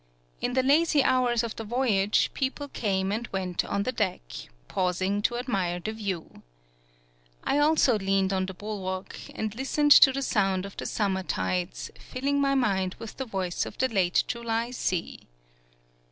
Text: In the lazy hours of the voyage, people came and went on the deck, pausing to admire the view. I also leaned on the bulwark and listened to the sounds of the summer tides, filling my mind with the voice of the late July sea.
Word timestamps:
In 0.41 0.53
the 0.53 0.63
lazy 0.63 1.03
hours 1.03 1.43
of 1.43 1.55
the 1.55 1.63
voyage, 1.63 2.31
people 2.33 2.67
came 2.67 3.11
and 3.11 3.27
went 3.27 3.63
on 3.63 3.83
the 3.83 3.91
deck, 3.91 4.21
pausing 4.67 5.21
to 5.21 5.37
admire 5.37 5.79
the 5.79 5.91
view. 5.93 6.41
I 7.43 7.59
also 7.59 7.99
leaned 7.99 8.33
on 8.33 8.47
the 8.47 8.55
bulwark 8.55 9.19
and 9.35 9.53
listened 9.53 9.91
to 9.91 10.11
the 10.11 10.23
sounds 10.23 10.65
of 10.65 10.75
the 10.75 10.87
summer 10.87 11.21
tides, 11.21 11.91
filling 11.99 12.41
my 12.41 12.55
mind 12.55 12.95
with 12.97 13.17
the 13.17 13.25
voice 13.25 13.63
of 13.67 13.77
the 13.77 13.89
late 13.89 14.23
July 14.25 14.71
sea. 14.71 15.19